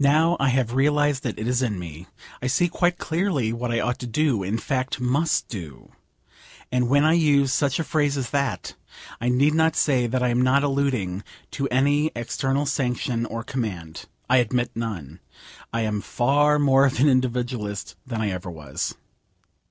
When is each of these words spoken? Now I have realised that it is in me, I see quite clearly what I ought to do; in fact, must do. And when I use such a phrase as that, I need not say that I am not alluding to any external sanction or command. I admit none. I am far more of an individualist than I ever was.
Now 0.00 0.38
I 0.40 0.48
have 0.48 0.72
realised 0.72 1.22
that 1.22 1.38
it 1.38 1.46
is 1.46 1.60
in 1.60 1.78
me, 1.78 2.06
I 2.40 2.46
see 2.46 2.66
quite 2.66 2.96
clearly 2.96 3.52
what 3.52 3.70
I 3.70 3.78
ought 3.78 3.98
to 3.98 4.06
do; 4.06 4.42
in 4.42 4.56
fact, 4.56 5.02
must 5.02 5.48
do. 5.48 5.92
And 6.72 6.88
when 6.88 7.04
I 7.04 7.12
use 7.12 7.52
such 7.52 7.78
a 7.78 7.84
phrase 7.84 8.16
as 8.16 8.30
that, 8.30 8.74
I 9.20 9.28
need 9.28 9.52
not 9.52 9.76
say 9.76 10.06
that 10.06 10.22
I 10.22 10.28
am 10.30 10.40
not 10.40 10.64
alluding 10.64 11.24
to 11.50 11.68
any 11.68 12.10
external 12.16 12.64
sanction 12.64 13.26
or 13.26 13.42
command. 13.44 14.06
I 14.30 14.38
admit 14.38 14.70
none. 14.74 15.20
I 15.74 15.82
am 15.82 16.00
far 16.00 16.58
more 16.58 16.86
of 16.86 16.98
an 16.98 17.08
individualist 17.10 17.96
than 18.06 18.22
I 18.22 18.30
ever 18.30 18.50
was. 18.50 18.94